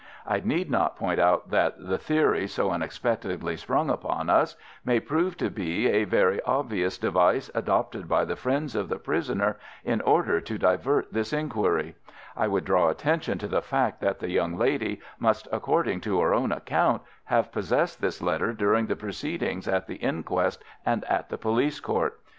I 0.25 0.39
need 0.39 0.71
not 0.71 0.95
point 0.97 1.19
out 1.19 1.51
that 1.51 1.75
the 1.77 1.99
theory 1.99 2.47
so 2.47 2.71
unexpectedly 2.71 3.55
sprung 3.55 3.91
upon 3.91 4.31
us 4.31 4.55
may 4.83 4.99
prove 4.99 5.37
to 5.37 5.51
be 5.51 5.89
a 5.89 6.05
very 6.05 6.41
obvious 6.41 6.97
device 6.97 7.51
adopted 7.53 8.09
by 8.09 8.25
the 8.25 8.35
friends 8.35 8.75
of 8.75 8.89
the 8.89 8.97
prisoner 8.97 9.59
in 9.85 10.01
order 10.01 10.41
to 10.41 10.57
divert 10.57 11.13
this 11.13 11.31
inquiry. 11.31 11.95
I 12.35 12.47
would 12.47 12.65
draw 12.65 12.89
attention 12.89 13.37
to 13.37 13.47
the 13.47 13.61
fact 13.61 14.01
that 14.01 14.17
the 14.17 14.31
young 14.31 14.57
lady 14.57 15.01
must, 15.19 15.47
according 15.51 16.01
to 16.01 16.19
her 16.21 16.33
own 16.33 16.51
account, 16.51 17.03
have 17.25 17.51
possessed 17.51 18.01
this 18.01 18.23
letter 18.23 18.53
during 18.53 18.87
the 18.87 18.95
proceedings 18.95 19.67
at 19.67 19.85
the 19.85 19.97
inquest 19.97 20.63
and 20.83 21.03
at 21.03 21.29
the 21.29 21.37
police 21.37 21.79
court. 21.79 22.19